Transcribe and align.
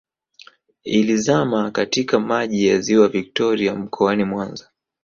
Ilizama 0.83 1.71
katika 1.71 2.19
maji 2.19 2.67
ya 2.67 2.79
ziwa 2.79 3.07
Victoria 3.07 3.75
mkoani 3.75 4.23
Mwanza 4.23 4.69